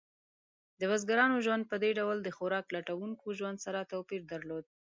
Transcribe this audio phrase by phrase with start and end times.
[0.79, 4.65] د بزګرانو ژوند په دې ډول د خوراک لټونکو ژوند سره توپیر درلود.